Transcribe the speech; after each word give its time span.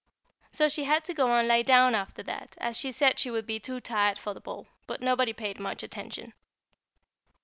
She 0.67 0.85
had 0.85 1.05
to 1.05 1.13
go 1.13 1.31
and 1.31 1.47
lie 1.47 1.61
down 1.61 1.93
after 1.93 2.23
that, 2.23 2.55
as 2.57 2.75
she 2.75 2.91
said 2.91 3.19
she 3.19 3.29
would 3.29 3.45
be 3.45 3.59
too 3.59 3.79
tired 3.79 4.17
for 4.17 4.33
the 4.33 4.41
ball; 4.41 4.65
but 4.87 4.99
nobody 4.99 5.31
paid 5.31 5.59
much 5.59 5.83
attention. 5.83 6.33